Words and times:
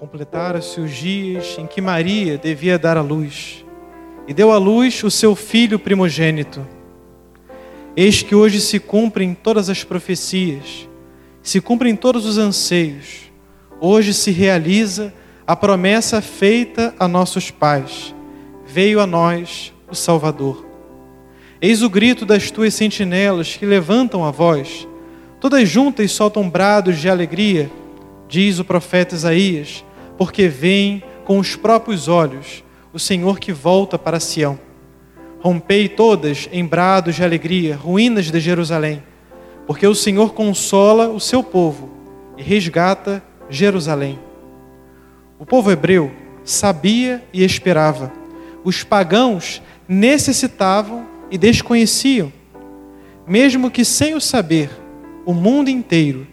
Completaram-se 0.00 0.80
os 0.80 0.92
dias 0.92 1.56
em 1.58 1.66
que 1.66 1.78
Maria 1.78 2.38
devia 2.38 2.78
dar 2.78 2.96
à 2.96 3.02
luz, 3.02 3.62
e 4.26 4.32
deu 4.32 4.50
à 4.50 4.56
luz 4.56 5.04
o 5.04 5.10
seu 5.10 5.36
filho 5.36 5.78
primogênito. 5.78 6.66
Eis 7.94 8.22
que 8.22 8.34
hoje 8.34 8.62
se 8.62 8.80
cumprem 8.80 9.34
todas 9.34 9.68
as 9.68 9.84
profecias, 9.84 10.88
se 11.42 11.60
cumprem 11.60 11.94
todos 11.94 12.24
os 12.24 12.38
anseios. 12.38 13.30
Hoje 13.78 14.14
se 14.14 14.30
realiza 14.30 15.12
a 15.46 15.54
promessa 15.54 16.22
feita 16.22 16.94
a 16.98 17.06
nossos 17.06 17.50
pais. 17.50 18.14
Veio 18.66 19.00
a 19.00 19.06
nós 19.06 19.70
o 19.90 19.94
Salvador. 19.94 20.64
Eis 21.60 21.82
o 21.82 21.90
grito 21.90 22.24
das 22.24 22.50
tuas 22.50 22.72
sentinelas 22.72 23.54
que 23.54 23.66
levantam 23.66 24.24
a 24.24 24.30
voz, 24.30 24.88
todas 25.38 25.68
juntas 25.68 26.10
soltam 26.10 26.48
brados 26.48 26.98
de 26.98 27.10
alegria, 27.10 27.70
diz 28.26 28.58
o 28.58 28.64
profeta 28.64 29.14
Isaías, 29.14 29.84
porque 30.20 30.48
veem 30.48 31.02
com 31.24 31.38
os 31.38 31.56
próprios 31.56 32.06
olhos 32.06 32.62
o 32.92 32.98
Senhor 32.98 33.40
que 33.40 33.54
volta 33.54 33.98
para 33.98 34.20
Sião. 34.20 34.60
Rompei 35.40 35.88
todas 35.88 36.46
em 36.52 36.62
brados 36.62 37.14
de 37.14 37.24
alegria, 37.24 37.74
ruínas 37.74 38.30
de 38.30 38.38
Jerusalém, 38.38 39.02
porque 39.66 39.86
o 39.86 39.94
Senhor 39.94 40.34
consola 40.34 41.08
o 41.08 41.18
seu 41.18 41.42
povo 41.42 41.88
e 42.36 42.42
resgata 42.42 43.24
Jerusalém. 43.48 44.18
O 45.38 45.46
povo 45.46 45.70
hebreu 45.70 46.12
sabia 46.44 47.24
e 47.32 47.42
esperava. 47.42 48.12
Os 48.62 48.84
pagãos 48.84 49.62
necessitavam 49.88 51.06
e 51.30 51.38
desconheciam. 51.38 52.30
Mesmo 53.26 53.70
que 53.70 53.86
sem 53.86 54.14
o 54.14 54.20
saber, 54.20 54.68
o 55.24 55.32
mundo 55.32 55.70
inteiro 55.70 56.26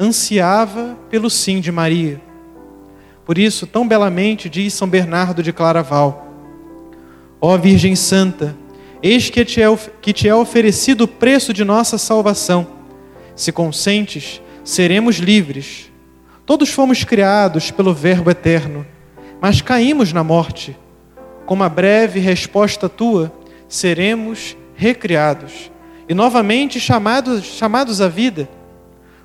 ansiava 0.00 0.98
pelo 1.08 1.30
sim 1.30 1.60
de 1.60 1.70
Maria. 1.70 2.29
Por 3.30 3.38
isso, 3.38 3.64
tão 3.64 3.86
belamente 3.86 4.48
diz 4.48 4.74
São 4.74 4.88
Bernardo 4.88 5.40
de 5.40 5.52
Claraval: 5.52 6.34
Ó 7.40 7.56
Virgem 7.56 7.94
Santa, 7.94 8.56
eis 9.00 9.30
que 9.30 9.44
te, 9.44 9.62
é, 9.62 9.76
que 10.02 10.12
te 10.12 10.28
é 10.28 10.34
oferecido 10.34 11.02
o 11.02 11.06
preço 11.06 11.52
de 11.52 11.62
nossa 11.62 11.96
salvação. 11.96 12.66
Se 13.36 13.52
consentes, 13.52 14.42
seremos 14.64 15.18
livres 15.18 15.92
Todos 16.44 16.70
fomos 16.70 17.04
criados 17.04 17.70
pelo 17.70 17.94
Verbo 17.94 18.32
eterno, 18.32 18.84
mas 19.40 19.62
caímos 19.62 20.12
na 20.12 20.24
morte. 20.24 20.76
Com 21.46 21.54
uma 21.54 21.68
breve 21.68 22.18
resposta 22.18 22.88
tua, 22.88 23.32
seremos 23.68 24.56
recriados 24.74 25.70
e 26.08 26.14
novamente 26.14 26.80
chamados, 26.80 27.44
chamados 27.44 28.00
à 28.00 28.08
vida. 28.08 28.48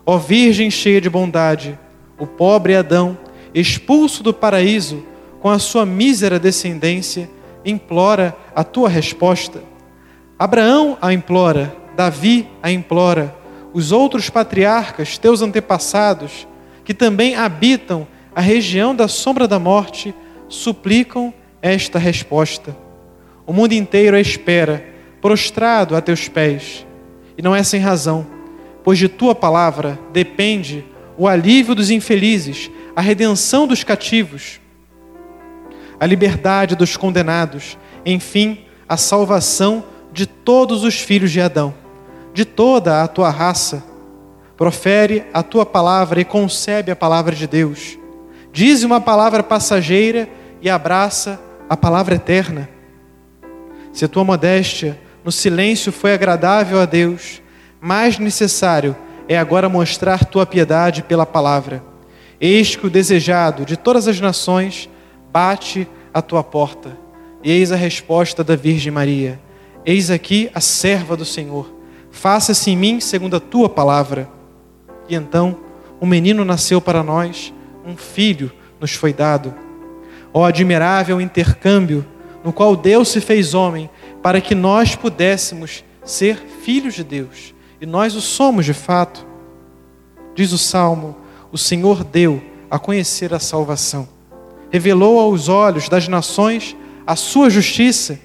Ó 0.05 0.19
Virgem 0.19 0.69
cheia 0.69 1.01
de 1.01 1.09
bondade, 1.09 1.75
o 2.19 2.27
pobre 2.27 2.75
Adão, 2.75 3.24
expulso 3.55 4.21
do 4.21 4.33
paraíso, 4.33 5.03
com 5.39 5.49
a 5.49 5.57
sua 5.57 5.85
mísera 5.85 6.37
descendência, 6.37 7.29
implora 7.63 8.35
a 8.53 8.63
tua 8.63 8.89
resposta. 8.89 9.63
Abraão 10.37 10.97
a 11.01 11.13
implora, 11.13 11.75
Davi 11.95 12.47
a 12.61 12.69
implora, 12.69 13.33
os 13.73 13.91
outros 13.91 14.29
patriarcas, 14.29 15.17
teus 15.17 15.41
antepassados, 15.41 16.45
que 16.83 16.93
também 16.93 17.35
habitam 17.35 18.05
a 18.35 18.41
região 18.41 18.93
da 18.93 19.07
sombra 19.07 19.47
da 19.47 19.57
morte, 19.57 20.13
suplicam 20.49 21.33
esta 21.61 21.97
resposta. 21.97 22.75
O 23.47 23.53
mundo 23.53 23.73
inteiro 23.73 24.17
a 24.17 24.19
espera, 24.19 24.85
prostrado 25.21 25.95
a 25.95 26.01
teus 26.01 26.27
pés. 26.27 26.85
E 27.37 27.41
não 27.41 27.55
é 27.55 27.63
sem 27.63 27.79
razão, 27.79 28.27
pois 28.83 28.99
de 28.99 29.07
tua 29.07 29.33
palavra 29.33 29.97
depende 30.11 30.83
o 31.17 31.27
alívio 31.27 31.75
dos 31.75 31.89
infelizes, 31.89 32.69
a 32.95 33.01
redenção 33.01 33.67
dos 33.67 33.83
cativos, 33.83 34.59
a 35.99 36.05
liberdade 36.05 36.75
dos 36.75 36.97
condenados, 36.97 37.77
enfim, 38.05 38.65
a 38.87 38.97
salvação 38.97 39.83
de 40.11 40.25
todos 40.25 40.83
os 40.83 40.99
filhos 40.99 41.31
de 41.31 41.41
Adão, 41.41 41.73
de 42.33 42.45
toda 42.45 43.03
a 43.03 43.07
tua 43.07 43.29
raça 43.29 43.95
Profere 44.57 45.25
a 45.33 45.43
tua 45.43 45.65
palavra 45.65 46.21
e 46.21 46.25
concebe 46.25 46.89
a 46.89 46.95
palavra 46.95 47.35
de 47.35 47.45
Deus. 47.45 47.97
Diz 48.53 48.83
uma 48.83 49.01
palavra 49.01 49.43
passageira 49.43 50.29
e 50.61 50.69
abraça 50.69 51.39
a 51.69 51.75
palavra 51.75 52.15
eterna. 52.15 52.69
Se 53.91 54.05
a 54.05 54.07
tua 54.07 54.23
modéstia 54.23 54.97
no 55.25 55.31
silêncio 55.31 55.91
foi 55.91 56.13
agradável 56.13 56.79
a 56.79 56.85
Deus, 56.85 57.41
mais 57.81 58.17
necessário 58.17 58.95
é 59.27 59.37
agora 59.37 59.67
mostrar 59.67 60.25
tua 60.25 60.45
piedade 60.45 61.03
pela 61.03 61.25
palavra. 61.25 61.83
Eis 62.39 62.75
que 62.75 62.85
o 62.85 62.89
desejado 62.89 63.65
de 63.65 63.77
todas 63.77 64.07
as 64.07 64.19
nações 64.19 64.89
bate 65.31 65.87
à 66.13 66.21
tua 66.21 66.43
porta. 66.43 66.97
E 67.43 67.51
eis 67.51 67.71
a 67.71 67.75
resposta 67.75 68.43
da 68.43 68.55
Virgem 68.55 68.91
Maria: 68.91 69.39
Eis 69.85 70.11
aqui 70.11 70.49
a 70.53 70.59
serva 70.59 71.15
do 71.15 71.25
Senhor. 71.25 71.73
Faça-se 72.11 72.71
em 72.71 72.77
mim 72.77 72.99
segundo 72.99 73.35
a 73.35 73.39
tua 73.39 73.69
palavra. 73.69 74.29
E 75.09 75.15
então 75.15 75.57
um 76.01 76.05
menino 76.05 76.43
nasceu 76.45 76.79
para 76.81 77.01
nós, 77.01 77.53
um 77.85 77.95
filho 77.95 78.51
nos 78.79 78.93
foi 78.93 79.13
dado. 79.13 79.53
Ó 80.33 80.45
admirável 80.45 81.21
intercâmbio 81.21 82.05
no 82.43 82.53
qual 82.53 82.75
Deus 82.75 83.09
se 83.09 83.21
fez 83.21 83.53
homem 83.53 83.89
para 84.21 84.39
que 84.39 84.53
nós 84.53 84.95
pudéssemos 84.95 85.83
ser 86.03 86.37
filhos 86.61 86.93
de 86.93 87.03
Deus. 87.03 87.54
E 87.79 87.85
nós 87.85 88.15
o 88.15 88.21
somos 88.21 88.65
de 88.65 88.73
fato. 88.73 89.25
Diz 90.33 90.51
o 90.51 90.57
salmo: 90.57 91.15
O 91.51 91.57
Senhor 91.57 92.03
deu 92.03 92.41
a 92.69 92.79
conhecer 92.79 93.33
a 93.33 93.39
salvação, 93.39 94.07
revelou 94.71 95.19
aos 95.19 95.47
olhos 95.49 95.87
das 95.87 96.07
nações 96.07 96.75
a 97.05 97.15
sua 97.15 97.49
justiça. 97.49 98.19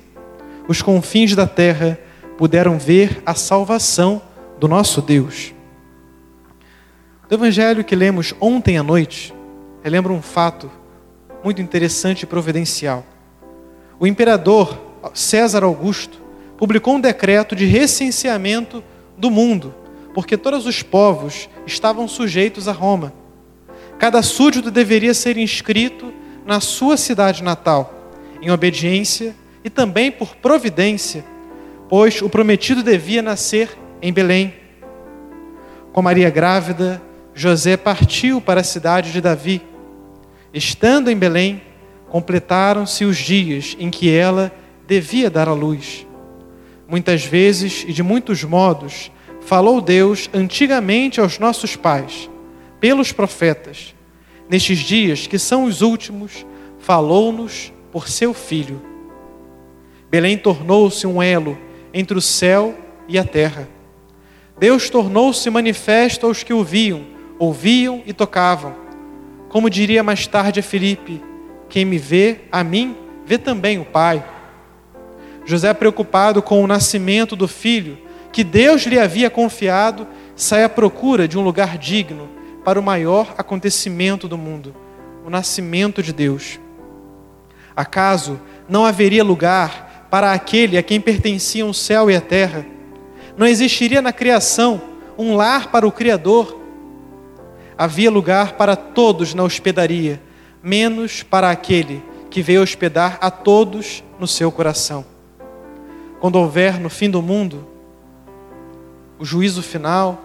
Os 0.67 0.83
confins 0.83 1.35
da 1.35 1.47
terra 1.47 1.99
puderam 2.39 2.79
ver 2.79 3.23
a 3.27 3.35
salvação 3.35 4.23
do 4.59 4.67
nosso 4.69 5.03
Deus. 5.03 5.53
Do 7.29 7.35
evangelho 7.35 7.85
que 7.85 7.95
lemos 7.95 8.35
ontem 8.41 8.79
à 8.79 8.83
noite, 8.83 9.35
relembra 9.83 10.13
um 10.13 10.23
fato 10.23 10.71
muito 11.45 11.61
interessante 11.63 12.23
e 12.23 12.27
providencial. 12.27 13.05
O 13.99 14.07
imperador 14.07 14.79
César 15.15 15.65
Augusto 15.65 16.21
publicou 16.57 16.95
um 16.95 17.01
decreto 17.01 17.55
de 17.55 17.65
recenseamento 17.65 18.83
do 19.21 19.31
mundo, 19.31 19.75
porque 20.15 20.37
todos 20.37 20.67
os 20.67 20.83
povos 20.83 21.49
estavam 21.67 22.09
sujeitos 22.09 22.67
a 22.67 22.73
Roma. 22.73 23.13
Cada 23.99 24.23
súdito 24.23 24.71
deveria 24.71 25.13
ser 25.13 25.37
inscrito 25.37 26.13
na 26.47 26.59
sua 26.59 26.97
cidade 26.97 27.45
natal, 27.45 27.95
em 28.41 28.51
obediência 28.51 29.37
e 29.63 29.69
também 29.69 30.11
por 30.11 30.35
providência, 30.37 31.25
pois 31.89 32.23
o 32.23 32.29
prometido 32.29 32.83
devia 32.83 33.21
nascer 33.21 33.77
em 34.01 34.13
Belém. 34.13 34.55
Com 35.93 36.01
Maria 36.01 36.31
grávida, 36.31 37.01
José 37.35 37.77
partiu 37.77 38.41
para 38.41 38.61
a 38.61 38.65
cidade 38.65 39.13
de 39.13 39.21
Davi. 39.21 39.61
Estando 40.53 41.11
em 41.11 41.17
Belém, 41.17 41.61
completaram-se 42.09 43.05
os 43.05 43.17
dias 43.17 43.77
em 43.79 43.91
que 43.91 44.11
ela 44.11 44.51
devia 44.87 45.31
dar 45.31 45.49
à 45.49 45.53
luz. 45.53 46.07
Muitas 46.91 47.25
vezes 47.25 47.85
e 47.87 47.93
de 47.93 48.03
muitos 48.03 48.43
modos 48.43 49.13
falou 49.41 49.81
Deus 49.81 50.29
antigamente 50.35 51.21
aos 51.21 51.39
nossos 51.39 51.77
pais, 51.77 52.29
pelos 52.81 53.13
profetas. 53.13 53.95
Nestes 54.49 54.79
dias, 54.79 55.27
que 55.27 55.39
são 55.39 55.65
os 55.65 55.81
últimos, 55.81 56.45
falou-nos 56.79 57.73
por 57.93 58.09
seu 58.09 58.35
Filho. 58.35 58.83
Belém 60.11 60.37
tornou-se 60.37 61.07
um 61.07 61.23
elo 61.23 61.57
entre 61.95 62.19
o 62.19 62.21
céu 62.21 62.77
e 63.07 63.17
a 63.17 63.25
terra. 63.25 63.69
Deus 64.59 64.91
tornou-se 64.91 65.49
manifesto 65.49 66.27
aos 66.27 66.43
que 66.43 66.53
o 66.53 66.65
viam 66.65 67.21
ouviam 67.41 68.03
e 68.05 68.13
tocavam. 68.13 68.75
Como 69.49 69.71
diria 69.71 70.05
mais 70.05 70.27
tarde 70.27 70.61
a 70.61 70.63
Filipe: 70.63 71.21
quem 71.69 71.85
me 71.85 71.97
vê, 71.97 72.43
a 72.53 72.63
mim, 72.63 72.95
vê 73.25 73.39
também 73.39 73.79
o 73.79 73.85
Pai. 73.85 74.23
José, 75.51 75.75
preocupado 75.75 76.41
com 76.41 76.63
o 76.63 76.67
nascimento 76.67 77.35
do 77.35 77.49
filho 77.49 77.99
que 78.33 78.45
Deus 78.45 78.83
lhe 78.83 78.99
havia 78.99 79.29
confiado, 79.29 80.07
sai 80.37 80.63
à 80.63 80.69
procura 80.69 81.27
de 81.27 81.37
um 81.37 81.43
lugar 81.43 81.77
digno 81.77 82.29
para 82.65 82.79
o 82.79 82.83
maior 82.83 83.35
acontecimento 83.37 84.29
do 84.29 84.39
mundo, 84.39 84.75
o 85.27 85.31
nascimento 85.31 86.03
de 86.03 86.13
Deus. 86.13 86.61
Acaso 87.75 88.41
não 88.69 88.85
haveria 88.85 89.25
lugar 89.25 90.07
para 90.11 90.33
aquele 90.33 90.79
a 90.79 90.83
quem 90.83 91.01
pertenciam 91.01 91.71
o 91.71 91.75
céu 91.75 92.11
e 92.11 92.15
a 92.15 92.21
terra? 92.21 92.65
Não 93.37 93.47
existiria 93.47 94.01
na 94.01 94.13
criação 94.13 94.81
um 95.19 95.35
lar 95.35 95.71
para 95.71 95.87
o 95.87 95.93
Criador 95.93 96.61
havia 97.81 98.11
lugar 98.11 98.53
para 98.59 98.77
todos 98.77 99.33
na 99.33 99.43
hospedaria, 99.43 100.21
menos 100.63 101.23
para 101.23 101.51
aquele 101.51 102.03
que 102.29 102.43
veio 102.43 102.61
hospedar 102.61 103.17
a 103.23 103.31
todos 103.31 104.05
no 104.19 104.27
seu 104.27 104.53
coração. 104.53 105.03
Quando 106.21 106.37
houver 106.37 106.79
no 106.79 106.91
fim 106.91 107.11
do 107.11 107.23
mundo 107.23 107.67
o 109.19 109.25
juízo 109.25 109.63
final, 109.63 110.23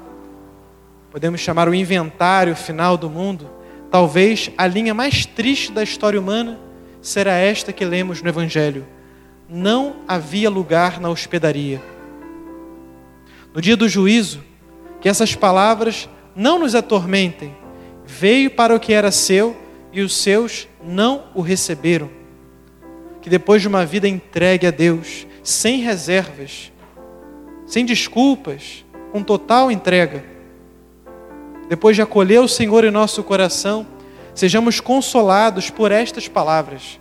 podemos 1.09 1.39
chamar 1.39 1.69
o 1.69 1.73
inventário 1.73 2.55
final 2.55 2.97
do 2.97 3.09
mundo, 3.09 3.49
talvez 3.89 4.51
a 4.57 4.67
linha 4.67 4.93
mais 4.93 5.25
triste 5.25 5.71
da 5.71 5.81
história 5.81 6.19
humana 6.19 6.59
será 7.01 7.33
esta 7.33 7.71
que 7.71 7.85
lemos 7.85 8.21
no 8.21 8.27
Evangelho: 8.27 8.85
não 9.49 9.97
havia 10.07 10.49
lugar 10.49 10.99
na 10.99 11.09
hospedaria. 11.09 11.81
No 13.53 13.61
dia 13.61 13.77
do 13.77 13.87
juízo, 13.87 14.43
que 14.99 15.07
essas 15.07 15.33
palavras 15.33 16.09
não 16.35 16.59
nos 16.59 16.75
atormentem. 16.75 17.55
Veio 18.05 18.51
para 18.51 18.75
o 18.75 18.79
que 18.79 18.91
era 18.91 19.11
seu 19.11 19.55
e 19.93 20.01
os 20.01 20.15
seus 20.15 20.67
não 20.83 21.23
o 21.33 21.41
receberam. 21.41 22.09
Que 23.21 23.29
depois 23.29 23.61
de 23.61 23.67
uma 23.67 23.85
vida 23.85 24.07
entregue 24.07 24.67
a 24.67 24.71
Deus, 24.71 25.25
sem 25.45 25.77
reservas, 25.77 26.71
sem 27.67 27.85
desculpas, 27.85 28.83
com 29.11 29.21
total 29.21 29.71
entrega, 29.71 30.25
depois 31.69 31.95
de 31.95 32.01
acolher 32.01 32.39
o 32.41 32.47
Senhor 32.47 32.83
em 32.83 32.89
nosso 32.89 33.23
coração, 33.23 33.85
sejamos 34.33 34.79
consolados 34.79 35.69
por 35.69 35.91
estas 35.91 36.27
palavras. 36.27 36.99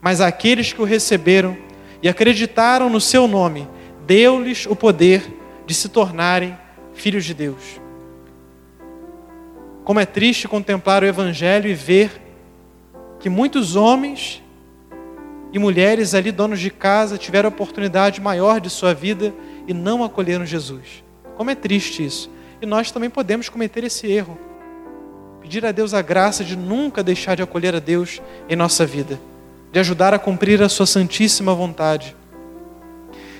Mas 0.00 0.20
aqueles 0.20 0.72
que 0.72 0.80
o 0.80 0.84
receberam 0.84 1.58
e 2.00 2.08
acreditaram 2.08 2.88
no 2.88 3.00
seu 3.00 3.26
nome, 3.26 3.68
deu-lhes 4.06 4.66
o 4.66 4.76
poder 4.76 5.22
de 5.66 5.74
se 5.74 5.88
tornarem 5.88 6.56
filhos 6.94 7.24
de 7.24 7.34
Deus. 7.34 7.80
Como 9.84 9.98
é 9.98 10.06
triste 10.06 10.46
contemplar 10.46 11.02
o 11.02 11.06
Evangelho 11.06 11.68
e 11.68 11.74
ver 11.74 12.22
que 13.18 13.28
muitos 13.28 13.74
homens 13.74 14.42
e 15.52 15.58
mulheres 15.58 16.14
ali, 16.14 16.30
donos 16.30 16.60
de 16.60 16.70
casa, 16.70 17.18
tiveram 17.18 17.48
a 17.48 17.52
oportunidade 17.52 18.20
maior 18.20 18.60
de 18.60 18.70
sua 18.70 18.94
vida 18.94 19.34
e 19.66 19.74
não 19.74 20.04
acolheram 20.04 20.46
Jesus. 20.46 21.02
Como 21.36 21.50
é 21.50 21.54
triste 21.54 22.04
isso. 22.04 22.30
E 22.62 22.66
nós 22.66 22.90
também 22.90 23.10
podemos 23.10 23.48
cometer 23.48 23.82
esse 23.84 24.06
erro. 24.06 24.38
Pedir 25.40 25.64
a 25.64 25.72
Deus 25.72 25.94
a 25.94 26.02
graça 26.02 26.44
de 26.44 26.56
nunca 26.56 27.02
deixar 27.02 27.34
de 27.34 27.42
acolher 27.42 27.74
a 27.74 27.80
Deus 27.80 28.20
em 28.48 28.54
nossa 28.54 28.84
vida, 28.86 29.18
de 29.72 29.80
ajudar 29.80 30.12
a 30.12 30.18
cumprir 30.18 30.62
a 30.62 30.68
Sua 30.68 30.86
santíssima 30.86 31.54
vontade. 31.54 32.14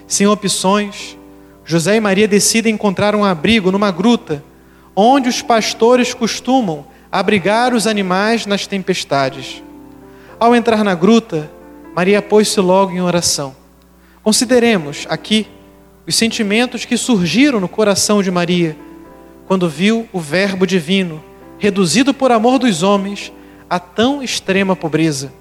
Sem 0.07 0.27
opções, 0.27 1.17
José 1.65 1.97
e 1.97 2.01
Maria 2.01 2.27
decidem 2.27 2.75
encontrar 2.75 3.15
um 3.15 3.25
abrigo 3.25 3.71
numa 3.71 3.93
gruta, 3.93 4.43
onde 4.97 5.29
os 5.29 5.43
pastores 5.43 6.13
costumam 6.13 6.87
abrigar 7.13 7.75
os 7.75 7.87
animais 7.87 8.47
nas 8.47 8.67
tempestades. 8.67 9.63
Ao 10.39 10.57
entrar 10.57 10.83
na 10.83 10.95
gruta, 10.95 11.51
Maria 11.95 12.23
pôs-se 12.23 12.61
logo 12.61 12.93
em 12.93 13.01
oração. 13.01 13.55
Consideremos 14.23 15.07
aqui 15.09 15.47
os 16.07 16.15
sentimentos 16.15 16.85
que 16.85 16.97
surgiram 16.97 17.61
no 17.61 17.69
coração 17.69 18.23
de 18.23 18.31
Maria 18.31 18.77
quando 19.47 19.69
viu 19.69 20.09
o 20.13 20.21
Verbo 20.21 20.67
divino 20.67 21.23
reduzido 21.59 22.15
por 22.15 22.33
amor 22.33 22.59
dos 22.59 22.83
homens 22.83 23.33
a 23.69 23.79
tão 23.79 24.23
extrema 24.23 24.75
pobreza. 24.75 25.33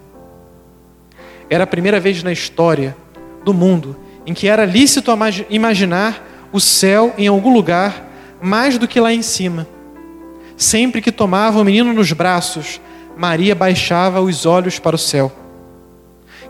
Era 1.49 1.63
a 1.63 1.67
primeira 1.67 1.99
vez 1.99 2.21
na 2.21 2.31
história 2.31 2.95
do 3.43 3.53
mundo 3.53 3.95
em 4.25 4.33
que 4.33 4.47
era 4.47 4.65
lícito 4.65 5.11
imaginar 5.49 6.49
o 6.51 6.59
céu 6.59 7.13
em 7.17 7.27
algum 7.27 7.53
lugar 7.53 8.07
mais 8.41 8.77
do 8.77 8.87
que 8.87 8.99
lá 8.99 9.13
em 9.13 9.21
cima. 9.21 9.67
Sempre 10.55 11.01
que 11.01 11.11
tomava 11.11 11.59
o 11.59 11.63
menino 11.63 11.93
nos 11.93 12.11
braços, 12.11 12.81
Maria 13.17 13.55
baixava 13.55 14.21
os 14.21 14.45
olhos 14.45 14.77
para 14.77 14.95
o 14.95 14.99
céu. 14.99 15.31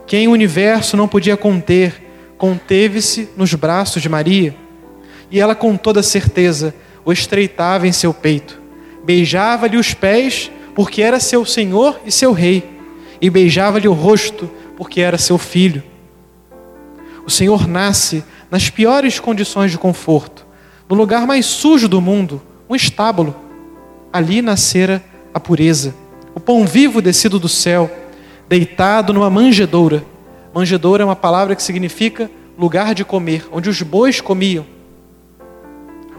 Quem 0.09 0.27
o 0.27 0.31
universo 0.31 0.97
não 0.97 1.07
podia 1.07 1.37
conter, 1.37 2.33
conteve-se 2.35 3.29
nos 3.37 3.53
braços 3.53 4.01
de 4.01 4.09
Maria, 4.09 4.55
e 5.29 5.39
ela 5.39 5.53
com 5.53 5.77
toda 5.77 6.01
certeza 6.01 6.73
o 7.05 7.13
estreitava 7.13 7.87
em 7.87 7.91
seu 7.91 8.11
peito. 8.11 8.59
Beijava-lhe 9.03 9.77
os 9.77 9.93
pés, 9.93 10.49
porque 10.73 11.03
era 11.03 11.19
seu 11.19 11.45
senhor 11.45 12.01
e 12.03 12.11
seu 12.11 12.31
rei, 12.31 12.67
e 13.21 13.29
beijava-lhe 13.29 13.87
o 13.87 13.93
rosto, 13.93 14.49
porque 14.75 14.99
era 14.99 15.15
seu 15.15 15.37
filho. 15.37 15.83
O 17.23 17.29
Senhor 17.29 17.67
nasce 17.67 18.23
nas 18.49 18.67
piores 18.67 19.19
condições 19.19 19.69
de 19.69 19.77
conforto, 19.77 20.43
no 20.89 20.95
lugar 20.95 21.27
mais 21.27 21.45
sujo 21.45 21.87
do 21.87 22.01
mundo, 22.01 22.41
um 22.67 22.75
estábulo. 22.75 23.35
Ali 24.11 24.41
nascera 24.41 25.03
a 25.31 25.39
pureza. 25.39 25.93
O 26.33 26.39
pão 26.39 26.65
vivo 26.65 26.99
descido 26.99 27.37
do 27.37 27.47
céu, 27.47 27.91
deitado 28.49 29.13
numa 29.13 29.29
manjedoura. 29.29 30.03
Manjedoura 30.51 31.03
é 31.03 31.05
uma 31.05 31.15
palavra 31.15 31.55
que 31.55 31.61
significa 31.61 32.29
lugar 32.57 32.95
de 32.95 33.05
comer, 33.05 33.47
onde 33.51 33.69
os 33.69 33.79
bois 33.83 34.19
comiam. 34.19 34.65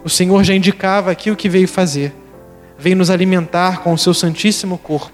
O 0.04 0.08
Senhor 0.08 0.44
já 0.44 0.54
indicava 0.54 1.10
aqui 1.10 1.32
o 1.32 1.36
que 1.36 1.48
veio 1.48 1.66
fazer. 1.66 2.14
Veio 2.78 2.96
nos 2.96 3.10
alimentar 3.10 3.82
com 3.82 3.92
o 3.92 3.98
seu 3.98 4.14
santíssimo 4.14 4.78
corpo. 4.78 5.12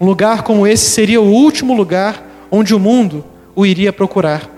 Um 0.00 0.04
lugar 0.04 0.42
como 0.42 0.66
esse 0.66 0.90
seria 0.90 1.20
o 1.20 1.30
último 1.30 1.72
lugar 1.72 2.28
onde 2.50 2.74
o 2.74 2.80
mundo 2.80 3.24
o 3.54 3.64
iria 3.64 3.92
procurar. 3.92 4.50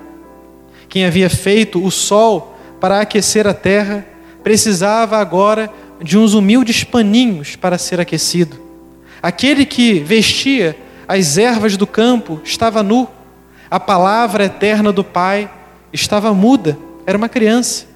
Quem 0.89 1.05
havia 1.05 1.29
feito 1.29 1.85
o 1.85 1.91
sol 1.91 2.57
para 2.81 3.01
aquecer 3.01 3.47
a 3.47 3.53
terra 3.53 4.07
precisava 4.43 5.19
agora 5.19 5.71
de 6.03 6.17
uns 6.17 6.33
humildes 6.33 6.85
paninhos 6.85 7.55
para 7.55 7.77
ser 7.77 8.01
aquecido. 8.01 8.59
Aquele 9.23 9.67
que 9.67 10.01
vestia 10.01 10.77
as 11.07 11.39
ervas 11.39 11.77
do 11.77 11.87
campo 11.87 12.41
estava 12.45 12.83
nu. 12.83 13.09
A 13.71 13.81
palavra 13.81 14.45
eterna 14.45 14.93
do 14.93 15.03
Pai 15.03 15.51
estava 15.93 16.33
muda, 16.33 16.79
era 17.07 17.19
uma 17.19 17.29
criança. 17.29 17.87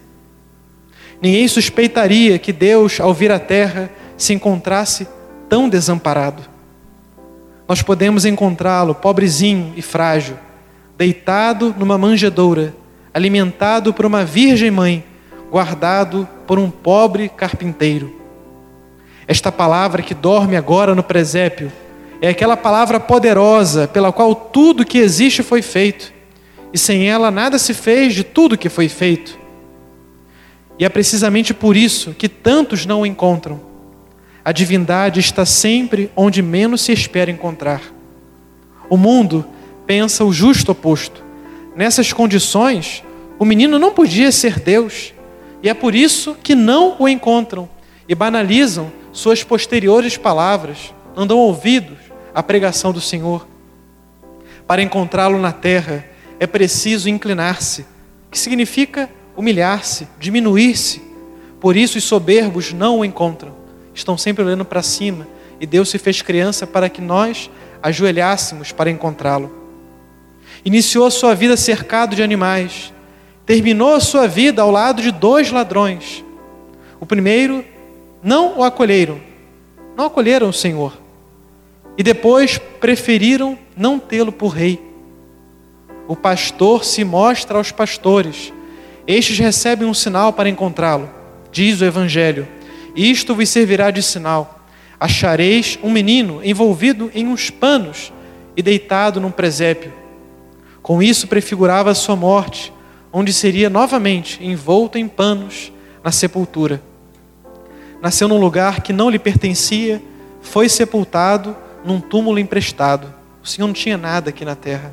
Ninguém 1.20 1.48
suspeitaria 1.48 2.38
que 2.38 2.52
Deus, 2.52 3.00
ao 3.00 3.12
vir 3.12 3.32
à 3.32 3.38
terra, 3.38 3.90
se 4.16 4.32
encontrasse 4.32 5.08
tão 5.48 5.68
desamparado. 5.68 6.42
Nós 7.66 7.82
podemos 7.82 8.24
encontrá-lo 8.24 8.94
pobrezinho 8.94 9.72
e 9.76 9.82
frágil, 9.82 10.36
deitado 10.96 11.74
numa 11.78 11.98
manjedoura, 11.98 12.74
alimentado 13.12 13.92
por 13.92 14.06
uma 14.06 14.24
virgem 14.24 14.70
mãe, 14.70 15.04
guardado 15.50 16.28
por 16.46 16.58
um 16.58 16.70
pobre 16.70 17.28
carpinteiro. 17.28 18.14
Esta 19.26 19.52
palavra 19.52 20.02
que 20.02 20.14
dorme 20.14 20.56
agora 20.56 20.94
no 20.94 21.02
presépio 21.02 21.70
é 22.20 22.28
aquela 22.28 22.56
palavra 22.56 22.98
poderosa 22.98 23.86
pela 23.86 24.12
qual 24.12 24.34
tudo 24.34 24.84
que 24.84 24.98
existe 24.98 25.42
foi 25.42 25.62
feito, 25.62 26.12
e 26.72 26.78
sem 26.78 27.08
ela 27.08 27.30
nada 27.30 27.58
se 27.58 27.72
fez 27.72 28.14
de 28.14 28.24
tudo 28.24 28.58
que 28.58 28.68
foi 28.68 28.88
feito. 28.88 29.38
E 30.78 30.84
é 30.84 30.88
precisamente 30.88 31.54
por 31.54 31.76
isso 31.76 32.14
que 32.14 32.28
tantos 32.28 32.84
não 32.86 33.02
o 33.02 33.06
encontram. 33.06 33.60
A 34.44 34.52
divindade 34.52 35.20
está 35.20 35.44
sempre 35.44 36.10
onde 36.16 36.42
menos 36.42 36.82
se 36.82 36.92
espera 36.92 37.30
encontrar. 37.30 37.82
O 38.88 38.96
mundo 38.96 39.44
pensa 39.86 40.24
o 40.24 40.32
justo 40.32 40.72
oposto. 40.72 41.24
Nessas 41.76 42.12
condições, 42.12 43.02
o 43.38 43.44
menino 43.44 43.78
não 43.78 43.92
podia 43.92 44.32
ser 44.32 44.58
Deus, 44.58 45.12
e 45.62 45.68
é 45.68 45.74
por 45.74 45.94
isso 45.94 46.36
que 46.42 46.54
não 46.54 46.96
o 46.98 47.08
encontram 47.08 47.68
e 48.08 48.14
banalizam 48.14 48.90
suas 49.12 49.42
posteriores 49.44 50.16
palavras, 50.16 50.92
não 51.16 51.26
dão 51.26 51.38
ouvidos 51.38 52.07
à 52.38 52.42
pregação 52.44 52.92
do 52.92 53.00
Senhor. 53.00 53.48
Para 54.64 54.80
encontrá-lo 54.80 55.40
na 55.40 55.50
terra, 55.50 56.04
é 56.38 56.46
preciso 56.46 57.08
inclinar-se, 57.08 57.84
que 58.30 58.38
significa 58.38 59.10
humilhar-se, 59.36 60.06
diminuir-se. 60.20 61.02
Por 61.58 61.76
isso 61.76 61.98
os 61.98 62.04
soberbos 62.04 62.72
não 62.72 63.00
o 63.00 63.04
encontram, 63.04 63.52
estão 63.92 64.16
sempre 64.16 64.44
olhando 64.44 64.64
para 64.64 64.84
cima, 64.84 65.26
e 65.60 65.66
Deus 65.66 65.88
se 65.88 65.98
fez 65.98 66.22
criança 66.22 66.64
para 66.64 66.88
que 66.88 67.00
nós 67.00 67.50
ajoelhássemos 67.82 68.70
para 68.70 68.88
encontrá-lo. 68.88 69.52
Iniciou 70.64 71.06
a 71.06 71.10
sua 71.10 71.34
vida 71.34 71.56
cercado 71.56 72.14
de 72.14 72.22
animais, 72.22 72.92
terminou 73.44 73.96
a 73.96 74.00
sua 74.00 74.28
vida 74.28 74.62
ao 74.62 74.70
lado 74.70 75.02
de 75.02 75.10
dois 75.10 75.50
ladrões. 75.50 76.24
O 77.00 77.04
primeiro 77.04 77.64
não 78.22 78.58
o 78.58 78.62
acolheram, 78.62 79.20
não 79.96 80.04
acolheram 80.04 80.50
o 80.50 80.52
Senhor. 80.52 81.07
E 81.98 82.02
depois 82.04 82.58
preferiram 82.80 83.58
não 83.76 83.98
tê-lo 83.98 84.30
por 84.30 84.50
rei. 84.50 84.80
O 86.06 86.14
pastor 86.14 86.84
se 86.84 87.02
mostra 87.02 87.58
aos 87.58 87.72
pastores. 87.72 88.52
Estes 89.04 89.40
recebem 89.40 89.88
um 89.88 89.92
sinal 89.92 90.32
para 90.32 90.48
encontrá-lo. 90.48 91.10
Diz 91.50 91.80
o 91.80 91.84
Evangelho: 91.84 92.46
Isto 92.94 93.34
vos 93.34 93.48
servirá 93.48 93.90
de 93.90 94.00
sinal. 94.00 94.60
Achareis 95.00 95.76
um 95.82 95.90
menino 95.90 96.40
envolvido 96.44 97.10
em 97.12 97.26
uns 97.26 97.50
panos 97.50 98.12
e 98.56 98.62
deitado 98.62 99.20
num 99.20 99.32
presépio. 99.32 99.92
Com 100.80 101.02
isso 101.02 101.26
prefigurava 101.26 101.90
a 101.90 101.94
sua 101.94 102.14
morte, 102.14 102.72
onde 103.12 103.32
seria 103.32 103.68
novamente 103.68 104.42
envolto 104.44 104.98
em 104.98 105.08
panos 105.08 105.72
na 106.02 106.12
sepultura. 106.12 106.80
Nasceu 108.00 108.28
num 108.28 108.38
lugar 108.38 108.82
que 108.82 108.92
não 108.92 109.10
lhe 109.10 109.18
pertencia, 109.18 110.00
foi 110.40 110.68
sepultado 110.68 111.56
num 111.84 112.00
túmulo 112.00 112.38
emprestado. 112.38 113.12
O 113.42 113.46
Senhor 113.46 113.66
não 113.66 113.74
tinha 113.74 113.96
nada 113.96 114.30
aqui 114.30 114.44
na 114.44 114.54
terra. 114.54 114.92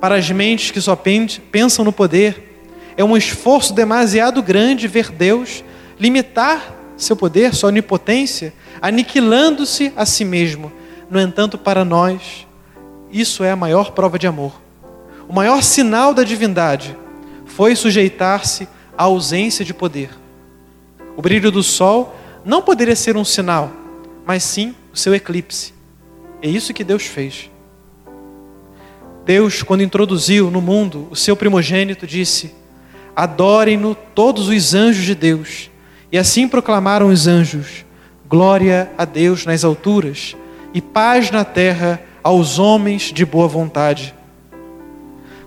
Para 0.00 0.16
as 0.16 0.30
mentes 0.30 0.70
que 0.70 0.80
só 0.80 0.96
pensam 0.96 1.84
no 1.84 1.92
poder, 1.92 2.54
é 2.96 3.02
um 3.02 3.16
esforço 3.16 3.72
demasiado 3.72 4.42
grande 4.42 4.86
ver 4.86 5.10
Deus 5.10 5.64
limitar 5.98 6.74
seu 6.96 7.16
poder, 7.16 7.54
sua 7.54 7.68
onipotência, 7.68 8.52
aniquilando-se 8.80 9.92
a 9.96 10.06
si 10.06 10.24
mesmo. 10.24 10.72
No 11.10 11.20
entanto, 11.20 11.58
para 11.58 11.84
nós, 11.84 12.46
isso 13.10 13.42
é 13.42 13.50
a 13.50 13.56
maior 13.56 13.92
prova 13.92 14.18
de 14.18 14.26
amor. 14.26 14.60
O 15.28 15.32
maior 15.32 15.62
sinal 15.62 16.12
da 16.12 16.22
divindade 16.22 16.96
foi 17.46 17.74
sujeitar-se 17.74 18.68
à 18.96 19.04
ausência 19.04 19.64
de 19.64 19.72
poder. 19.72 20.10
O 21.16 21.22
brilho 21.22 21.50
do 21.50 21.62
sol 21.62 22.14
não 22.44 22.60
poderia 22.60 22.96
ser 22.96 23.16
um 23.16 23.24
sinal, 23.24 23.70
mas 24.26 24.42
sim 24.42 24.74
o 24.94 24.96
seu 24.96 25.12
eclipse. 25.12 25.74
É 26.40 26.48
isso 26.48 26.72
que 26.72 26.84
Deus 26.84 27.02
fez. 27.02 27.50
Deus, 29.26 29.60
quando 29.60 29.82
introduziu 29.82 30.52
no 30.52 30.60
mundo 30.60 31.08
o 31.10 31.16
seu 31.16 31.34
primogênito, 31.34 32.06
disse: 32.06 32.54
Adorem-no 33.16 33.96
todos 34.14 34.48
os 34.48 34.72
anjos 34.72 35.04
de 35.04 35.16
Deus. 35.16 35.68
E 36.12 36.16
assim 36.16 36.46
proclamaram 36.46 37.08
os 37.08 37.26
anjos: 37.26 37.84
Glória 38.28 38.88
a 38.96 39.04
Deus 39.04 39.44
nas 39.44 39.64
alturas 39.64 40.36
e 40.72 40.80
paz 40.80 41.28
na 41.32 41.44
terra 41.44 42.00
aos 42.22 42.60
homens 42.60 43.12
de 43.12 43.26
boa 43.26 43.48
vontade. 43.48 44.14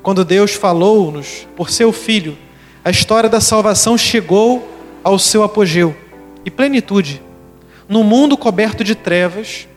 Quando 0.03 0.25
Deus 0.25 0.55
falou-nos 0.55 1.47
por 1.55 1.69
seu 1.69 1.93
Filho, 1.93 2.37
a 2.83 2.89
história 2.89 3.29
da 3.29 3.39
salvação 3.39 3.97
chegou 3.97 4.67
ao 5.03 5.17
seu 5.17 5.41
apogeu 5.41 5.95
e 6.43 6.51
plenitude. 6.51 7.26
No 7.89 8.03
mundo 8.03 8.35
coberto 8.35 8.83
de 8.83 8.95
trevas, 8.95 9.67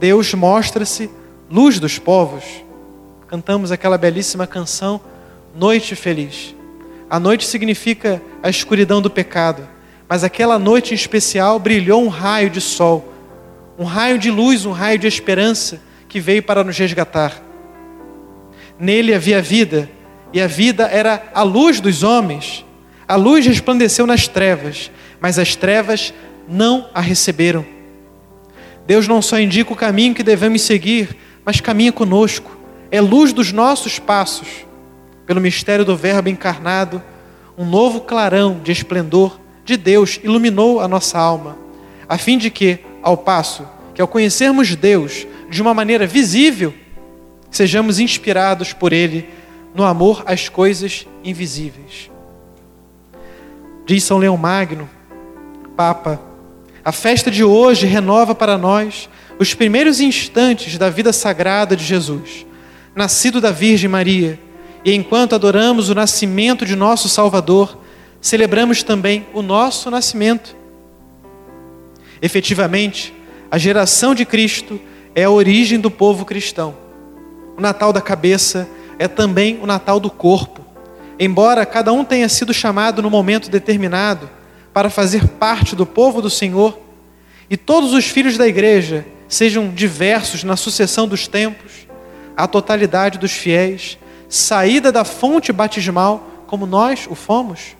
Deus 0.00 0.34
mostra-se 0.34 1.08
luz 1.48 1.78
dos 1.78 1.98
povos. 2.00 2.42
Cantamos 3.28 3.70
aquela 3.70 3.96
belíssima 3.96 4.46
canção, 4.46 5.00
Noite 5.54 5.94
Feliz. 5.94 6.54
A 7.08 7.20
noite 7.20 7.46
significa 7.46 8.20
a 8.42 8.50
escuridão 8.50 9.00
do 9.00 9.08
pecado, 9.08 9.68
mas 10.08 10.24
aquela 10.24 10.58
noite 10.58 10.92
em 10.92 10.96
especial 10.96 11.60
brilhou 11.60 12.02
um 12.02 12.08
raio 12.08 12.50
de 12.50 12.60
sol, 12.60 13.12
um 13.78 13.84
raio 13.84 14.18
de 14.18 14.32
luz, 14.32 14.64
um 14.64 14.72
raio 14.72 14.98
de 14.98 15.06
esperança 15.06 15.80
que 16.08 16.18
veio 16.18 16.42
para 16.42 16.64
nos 16.64 16.76
resgatar. 16.76 17.40
Nele 18.78 19.14
havia 19.14 19.40
vida, 19.40 19.88
e 20.32 20.40
a 20.40 20.48
vida 20.48 20.88
era 20.88 21.22
a 21.32 21.44
luz 21.44 21.80
dos 21.80 22.02
homens. 22.02 22.64
A 23.06 23.14
luz 23.14 23.46
resplandeceu 23.46 24.08
nas 24.08 24.26
trevas, 24.26 24.90
mas 25.20 25.38
as 25.38 25.54
trevas 25.54 26.12
não 26.48 26.88
a 26.94 27.00
receberam. 27.00 27.64
Deus 28.86 29.08
não 29.08 29.22
só 29.22 29.38
indica 29.38 29.72
o 29.72 29.76
caminho 29.76 30.14
que 30.14 30.22
devemos 30.22 30.62
seguir, 30.62 31.16
mas 31.44 31.60
caminha 31.60 31.92
conosco. 31.92 32.56
É 32.90 33.00
luz 33.00 33.32
dos 33.32 33.52
nossos 33.52 33.98
passos. 33.98 34.66
Pelo 35.26 35.40
mistério 35.40 35.84
do 35.84 35.96
Verbo 35.96 36.28
encarnado, 36.28 37.02
um 37.56 37.64
novo 37.64 38.00
clarão 38.00 38.60
de 38.62 38.72
esplendor 38.72 39.40
de 39.64 39.76
Deus 39.76 40.20
iluminou 40.22 40.80
a 40.80 40.86
nossa 40.86 41.18
alma, 41.18 41.56
a 42.06 42.18
fim 42.18 42.36
de 42.36 42.50
que, 42.50 42.80
ao 43.02 43.16
passo 43.16 43.66
que 43.94 44.02
ao 44.02 44.08
conhecermos 44.08 44.74
Deus 44.74 45.26
de 45.48 45.62
uma 45.62 45.72
maneira 45.72 46.06
visível, 46.06 46.74
sejamos 47.50 48.00
inspirados 48.00 48.72
por 48.72 48.92
Ele 48.92 49.28
no 49.72 49.84
amor 49.84 50.24
às 50.26 50.48
coisas 50.48 51.06
invisíveis. 51.22 52.10
Diz 53.86 54.02
São 54.02 54.18
Leão 54.18 54.36
Magno, 54.36 54.90
Papa, 55.76 56.20
a 56.84 56.92
festa 56.92 57.30
de 57.30 57.42
hoje 57.42 57.86
renova 57.86 58.34
para 58.34 58.58
nós 58.58 59.08
os 59.38 59.54
primeiros 59.54 60.00
instantes 60.00 60.76
da 60.76 60.90
vida 60.90 61.12
sagrada 61.12 61.74
de 61.74 61.82
Jesus, 61.82 62.44
nascido 62.94 63.40
da 63.40 63.50
Virgem 63.50 63.88
Maria. 63.88 64.38
E 64.84 64.92
enquanto 64.92 65.34
adoramos 65.34 65.88
o 65.88 65.94
nascimento 65.94 66.66
de 66.66 66.76
nosso 66.76 67.08
Salvador, 67.08 67.78
celebramos 68.20 68.82
também 68.82 69.26
o 69.32 69.40
nosso 69.40 69.90
nascimento. 69.90 70.54
Efetivamente, 72.20 73.14
a 73.50 73.56
geração 73.56 74.14
de 74.14 74.26
Cristo 74.26 74.78
é 75.14 75.24
a 75.24 75.30
origem 75.30 75.80
do 75.80 75.90
povo 75.90 76.26
cristão. 76.26 76.74
O 77.56 77.62
Natal 77.62 77.94
da 77.94 78.00
cabeça 78.02 78.68
é 78.98 79.08
também 79.08 79.58
o 79.62 79.66
Natal 79.66 79.98
do 79.98 80.10
corpo. 80.10 80.62
Embora 81.18 81.64
cada 81.64 81.92
um 81.92 82.04
tenha 82.04 82.28
sido 82.28 82.52
chamado 82.52 83.00
no 83.00 83.08
momento 83.08 83.48
determinado, 83.48 84.28
para 84.74 84.90
fazer 84.90 85.28
parte 85.28 85.76
do 85.76 85.86
povo 85.86 86.20
do 86.20 86.28
Senhor, 86.28 86.76
e 87.48 87.56
todos 87.56 87.92
os 87.92 88.06
filhos 88.06 88.36
da 88.36 88.48
igreja 88.48 89.06
sejam 89.28 89.68
diversos 89.68 90.42
na 90.42 90.56
sucessão 90.56 91.06
dos 91.06 91.28
tempos, 91.28 91.86
a 92.36 92.48
totalidade 92.48 93.16
dos 93.16 93.30
fiéis, 93.30 93.96
saída 94.28 94.90
da 94.90 95.04
fonte 95.04 95.52
batismal, 95.52 96.28
como 96.48 96.66
nós 96.66 97.06
o 97.08 97.14
fomos, 97.14 97.76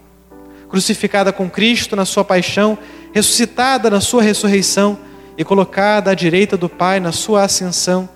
crucificada 0.69 1.33
com 1.33 1.51
Cristo 1.51 1.97
na 1.97 2.05
sua 2.05 2.25
paixão, 2.25 2.79
ressuscitada 3.13 3.91
na 3.91 4.01
sua 4.01 4.23
ressurreição 4.23 4.97
e 5.37 5.45
colocada 5.45 6.13
à 6.13 6.15
direita 6.15 6.57
do 6.57 6.69
Pai 6.69 7.01
na 7.01 7.11
sua 7.11 7.43
ascensão, 7.43 8.09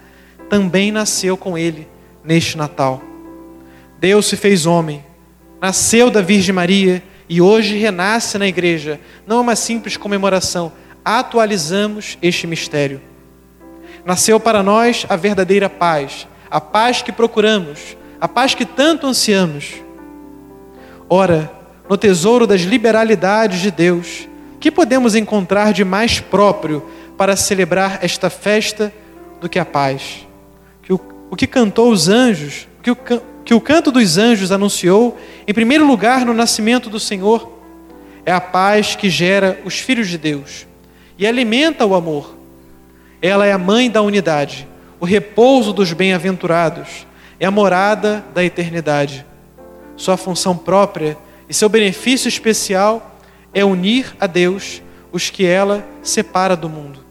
também 0.49 0.92
nasceu 0.92 1.37
com 1.37 1.58
ele 1.58 1.88
neste 2.23 2.56
Natal. 2.56 3.02
Deus 3.99 4.26
se 4.26 4.37
fez 4.37 4.66
homem, 4.66 5.04
nasceu 5.61 6.11
da 6.11 6.23
Virgem 6.23 6.54
Maria 6.54 7.02
e 7.28 7.40
hoje 7.40 7.76
renasce 7.76 8.38
na 8.38 8.47
igreja. 8.47 9.00
Não 9.26 9.38
é 9.38 9.40
uma 9.40 9.56
simples 9.56 9.97
comemoração, 9.97 10.73
atualizamos 11.04 12.16
este 12.23 12.47
mistério. 12.47 13.00
Nasceu 14.04 14.40
para 14.40 14.62
nós 14.62 15.04
a 15.08 15.16
verdadeira 15.16 15.68
paz, 15.68 16.26
a 16.50 16.61
paz 16.61 17.02
que 17.02 17.12
procuramos, 17.12 17.97
a 18.20 18.26
paz 18.26 18.54
que 18.54 18.64
tanto 18.64 19.06
ansiamos. 19.06 19.75
Ora, 21.08 21.50
no 21.88 21.97
tesouro 21.97 22.47
das 22.47 22.62
liberalidades 22.62 23.61
de 23.61 23.70
Deus, 23.70 24.28
que 24.61 24.70
podemos 24.70 25.14
encontrar 25.14 25.73
de 25.73 25.85
mais 25.85 26.20
próprio 26.20 26.88
para 27.16 27.37
celebrar 27.37 27.99
esta 28.02 28.30
festa 28.30 28.92
do 29.40 29.49
que 29.49 29.58
a 29.58 29.64
paz? 29.64 30.26
O 31.30 31.37
que 31.37 31.47
cantou 31.47 31.90
os 31.90 32.08
anjos, 32.08 32.66
que 32.82 32.90
o, 32.90 32.97
que 33.49 33.55
o 33.55 33.62
canto 33.62 33.90
dos 33.90 34.19
anjos 34.19 34.52
anunciou, 34.52 35.19
em 35.47 35.55
primeiro 35.55 35.87
lugar 35.87 36.26
no 36.26 36.35
nascimento 36.35 36.90
do 36.90 37.00
Senhor, 37.00 37.50
é 38.26 38.31
a 38.31 38.43
paz 38.43 38.95
que 38.95 39.09
gera 39.09 39.59
os 39.64 39.78
filhos 39.78 40.07
de 40.11 40.19
Deus 40.19 40.67
e 41.17 41.26
alimenta 41.26 41.87
o 41.87 41.95
amor. 41.95 42.37
Ela 43.23 43.47
é 43.47 43.52
a 43.52 43.57
mãe 43.57 43.90
da 43.90 44.02
unidade, 44.02 44.69
o 45.00 45.07
repouso 45.07 45.73
dos 45.73 45.95
bem-aventurados, 45.95 47.07
é 47.40 47.47
a 47.47 47.50
morada 47.50 48.23
da 48.35 48.45
eternidade. 48.45 49.25
Sua 49.97 50.19
função 50.19 50.55
própria 50.55 51.17
e 51.49 51.55
seu 51.55 51.71
benefício 51.71 52.28
especial 52.28 53.19
é 53.55 53.64
unir 53.64 54.14
a 54.21 54.26
Deus 54.26 54.83
os 55.11 55.31
que 55.31 55.47
ela 55.47 55.88
separa 56.02 56.55
do 56.55 56.69
mundo. 56.69 57.02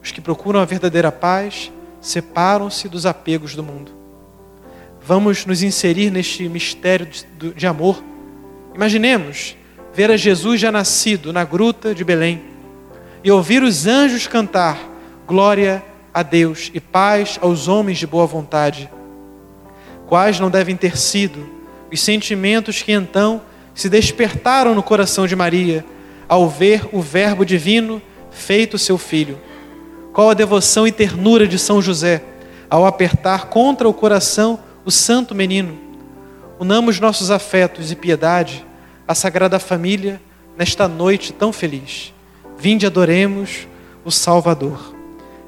Os 0.00 0.12
que 0.12 0.20
procuram 0.20 0.60
a 0.60 0.64
verdadeira 0.64 1.10
paz 1.10 1.72
separam-se 2.00 2.88
dos 2.88 3.04
apegos 3.04 3.56
do 3.56 3.64
mundo 3.64 4.03
vamos 5.06 5.44
nos 5.44 5.62
inserir 5.62 6.10
neste 6.10 6.48
mistério 6.48 7.06
de, 7.56 7.66
amor. 7.66 8.02
Imaginemos 8.74 9.56
ver 9.92 10.10
a 10.10 10.16
Jesus 10.16 10.60
já 10.60 10.72
nascido 10.72 11.32
na 11.32 11.44
gruta 11.44 11.94
de 11.94 12.02
Belém 12.02 12.42
e 13.22 13.30
ouvir 13.30 13.62
os 13.62 13.86
anjos 13.86 14.26
cantar 14.26 14.78
glória 15.26 15.84
a 16.12 16.22
Deus 16.22 16.70
e 16.72 16.80
paz 16.80 17.38
aos 17.40 17.68
homens 17.68 17.98
de 17.98 18.06
boa 18.06 18.26
vontade. 18.26 18.90
Quais 20.06 20.40
não 20.40 20.50
devem 20.50 20.76
ter 20.76 20.96
sido 20.96 21.48
os 21.92 22.00
sentimentos 22.00 22.82
que 22.82 22.92
então 22.92 23.42
se 23.74 23.88
despertaram 23.90 24.74
no 24.74 24.82
coração 24.82 25.26
de 25.26 25.36
Maria 25.36 25.84
ao 26.26 26.48
ver 26.48 26.88
o 26.92 27.02
Verbo 27.02 27.44
divino 27.44 28.00
feito 28.30 28.78
seu 28.78 28.96
filho? 28.96 29.38
Qual 30.14 30.30
a 30.30 30.34
devoção 30.34 30.86
e 30.86 30.92
ternura 30.92 31.46
de 31.46 31.58
São 31.58 31.82
José 31.82 32.22
ao 32.70 32.86
apertar 32.86 33.46
contra 33.46 33.88
o 33.88 33.92
coração 33.92 34.58
o 34.84 34.90
santo 34.90 35.34
menino. 35.34 35.78
Unamos 36.58 37.00
nossos 37.00 37.30
afetos 37.30 37.90
e 37.90 37.96
piedade 37.96 38.64
à 39.06 39.14
Sagrada 39.14 39.58
Família 39.58 40.20
nesta 40.56 40.86
noite 40.86 41.32
tão 41.32 41.52
feliz. 41.52 42.12
Vinde 42.58 42.86
adoremos 42.86 43.66
o 44.04 44.10
Salvador. 44.10 44.94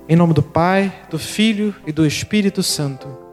Em 0.08 0.16
nome 0.16 0.32
do 0.32 0.42
Pai, 0.42 0.92
do 1.10 1.18
Filho 1.18 1.74
e 1.86 1.92
do 1.92 2.06
Espírito 2.06 2.62
Santo. 2.62 3.25